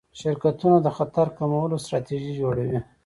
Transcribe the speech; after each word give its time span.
شرکتونه 0.19 0.77
د 0.81 0.87
خطر 0.97 1.27
کمولو 1.37 1.75
ستراتیژي 1.85 2.31
جوړوي. 2.41 2.79